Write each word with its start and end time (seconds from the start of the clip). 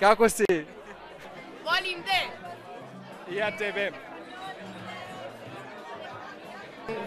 Kako 0.00 0.28
si? 0.28 0.44
Volim 1.64 2.02
te. 2.02 2.20
Ja 3.34 3.50
tebe. 3.50 3.92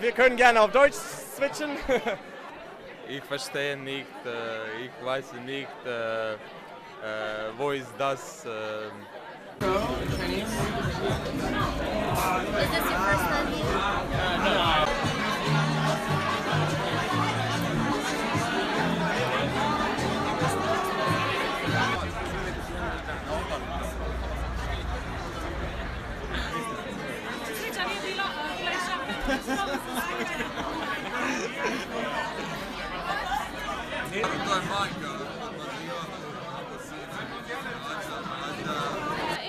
Wir 0.01 0.11
können 0.11 0.37
gerne 0.37 0.61
auf 0.61 0.71
Deutsch 0.71 0.95
switchen. 0.95 1.77
Ich 3.09 3.23
verstehe 3.23 3.75
nicht, 3.75 4.07
äh, 4.25 4.85
ich 4.85 5.05
weiß 5.05 5.33
nicht, 5.45 5.67
äh, 5.85 6.33
äh, 6.33 6.37
wo 7.57 7.71
ist 7.71 7.93
das. 7.97 8.45
Äh, 8.45 8.49
Is 10.31 12.10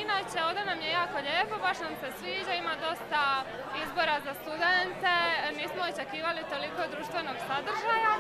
Inače, 0.03 0.39
ovdje 0.49 0.65
nam 0.65 0.81
je 0.81 0.91
jako 0.91 1.19
lijepo, 1.19 1.59
baš 1.67 1.79
nam 1.81 1.95
se 2.01 2.09
sviđa, 2.19 2.53
ima 2.55 2.75
dosta 2.87 3.23
izbora 3.85 4.17
za 4.27 4.35
studente, 4.43 5.15
nismo 5.57 5.81
očekivali 5.93 6.41
toliko 6.53 6.83
društvenog 6.95 7.37
sadržaja 7.49 8.15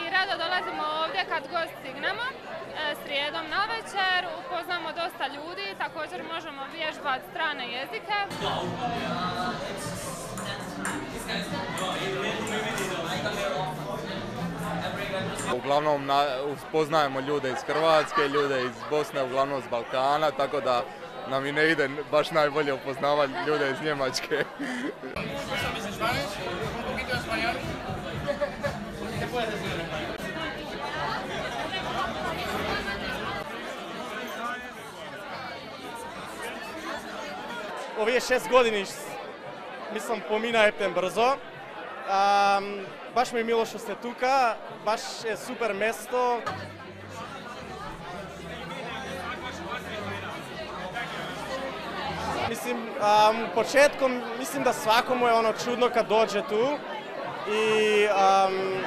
i 0.00 0.10
rado 0.14 0.34
dolazimo 0.44 0.84
ovdje 1.02 1.22
kad 1.32 1.42
god 1.54 1.66
stignemo. 1.78 2.26
E, 2.30 2.94
Srijedom 3.02 3.46
na 3.56 3.62
večer 3.74 4.20
upoznamo 4.40 4.88
dosta 5.00 5.24
ljudi, 5.36 5.66
također 5.84 6.20
možemo 6.34 6.62
vježbati 6.76 7.24
strane 7.30 7.64
jezike. 7.76 8.16
Uglavnom 15.68 16.06
na, 16.06 16.24
poznajemo 16.72 17.20
ljude 17.20 17.50
iz 17.50 17.62
Hrvatske, 17.66 18.28
ljude 18.28 18.64
iz 18.64 18.70
Bosne, 18.90 19.22
uglavnom 19.22 19.62
s 19.62 19.70
Balkana, 19.70 20.30
tako 20.30 20.60
da 20.60 20.84
nam 21.30 21.46
i 21.46 21.52
ne 21.52 21.70
ide 21.70 21.88
baš 22.10 22.30
najbolje 22.30 22.72
upoznavati 22.72 23.32
ljude 23.46 23.70
iz 23.70 23.82
Njemačke. 23.84 24.44
Ovih 37.98 38.22
šest 38.28 38.48
godini, 38.48 38.86
mislim, 39.92 40.20
pominajte 40.28 40.88
brzo. 40.88 41.28
Um, 41.32 42.86
baš 43.14 43.32
mi 43.32 43.40
je 43.40 43.44
milo 43.44 43.66
što 43.66 43.78
ste 43.78 43.94
tuka, 43.94 44.54
baš 44.84 45.00
je 45.24 45.36
super 45.36 45.74
mesto. 45.74 46.40
Mislim, 52.48 52.76
um, 52.76 53.46
početkom, 53.54 54.22
mislim 54.38 54.62
da 54.62 54.72
svakomu 54.72 55.26
je 55.26 55.32
ono 55.32 55.52
čudno 55.64 55.88
kad 55.88 56.08
dođe 56.08 56.42
tu 56.42 56.78
i 57.48 58.06
um, 58.06 58.82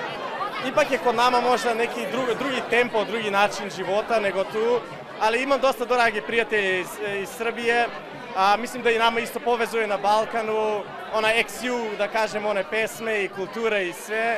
ipak 0.68 0.92
je 0.92 0.98
kod 0.98 1.16
nama 1.16 1.42
možda 1.42 1.74
neki 1.74 2.06
drugi, 2.12 2.36
drugi 2.40 2.62
tempo, 2.70 3.06
drugi 3.06 3.32
način 3.32 3.70
života 3.70 4.20
nego 4.20 4.44
tu, 4.44 4.80
ali 5.20 5.44
imam 5.44 5.60
dosta 5.60 5.86
dragi 5.86 6.22
prijatelje 6.22 6.80
iz, 6.80 6.88
iz 7.22 7.30
Srbije, 7.30 7.88
a, 8.36 8.58
mislim 8.58 8.84
da 8.84 8.92
i 8.92 9.00
nama 9.00 9.20
isto 9.20 9.40
povezuje 9.40 9.88
na 9.88 9.98
Balkanu, 9.98 10.84
ona 11.14 11.28
XU, 11.28 11.98
da 11.98 12.08
kažem, 12.08 12.46
one 12.46 12.64
pesme 12.70 13.24
i 13.24 13.30
kulture 13.30 13.88
i 13.88 13.94
sve. 13.94 14.38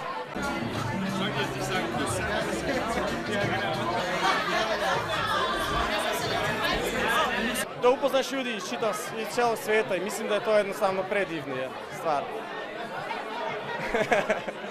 Da 7.82 7.90
upoznaš 7.90 8.32
ljudi 8.32 8.56
iz 8.56 8.70
čitav, 8.70 8.96
iz 9.20 9.28
cijelog 9.28 9.58
svijeta 9.58 9.96
i 9.96 10.04
mislim 10.04 10.28
da 10.28 10.36
je 10.36 10.44
to 10.44 10.58
jednostavno 10.58 11.04
predivnije 11.04 11.70
stvar. 12.00 12.24